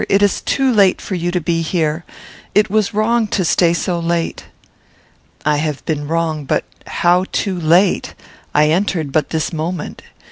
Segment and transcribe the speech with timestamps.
[0.09, 2.03] It is too late for you to be here.
[2.55, 4.45] It was wrong to stay so late."
[5.45, 8.15] "I have been wrong; but how too late?
[8.51, 10.01] I entered but this moment.